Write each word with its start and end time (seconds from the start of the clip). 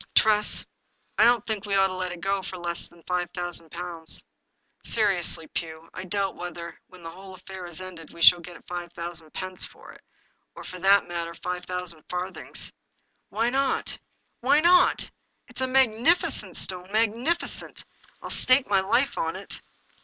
"Tress, 0.15 0.65
I 1.19 1.25
don't 1.25 1.45
think 1.45 1.63
we 1.67 1.75
ought 1.75 1.89
to 1.89 1.93
let 1.93 2.11
it 2.11 2.21
go 2.21 2.41
for 2.41 2.57
less 2.57 2.87
than— 2.87 3.03
^than 3.03 3.07
five 3.07 3.29
thousand 3.35 3.69
pounds."" 3.69 4.23
Seriously, 4.83 5.45
Pugh, 5.45 5.91
I 5.93 6.05
doubt 6.05 6.35
whether, 6.35 6.79
when 6.87 7.03
the 7.03 7.11
whole 7.11 7.35
af 7.35 7.43
fair 7.45 7.67
is 7.67 7.79
ended, 7.81 8.11
we 8.11 8.19
shall 8.23 8.39
get 8.39 8.65
five 8.65 8.91
thousand 8.93 9.31
pence 9.31 9.63
for 9.63 9.91
it, 9.91 10.01
or, 10.55 10.63
for 10.63 10.77
the 10.79 10.89
matter 11.01 11.29
of 11.29 11.35
that, 11.35 11.43
five 11.43 11.65
thousand 11.65 12.01
farthings."" 12.09 12.73
But 13.29 13.35
why 13.37 13.49
not? 13.51 13.99
Why 14.39 14.59
not? 14.59 15.11
It's 15.47 15.61
a 15.61 15.67
magnificent 15.67 16.55
stone— 16.57 16.91
magnificent 16.91 17.83
I 17.83 18.07
I'll 18.25 18.31
stake 18.31 18.67
my 18.67 18.79
life 18.79 19.19
on 19.19 19.35
it." 19.35 19.61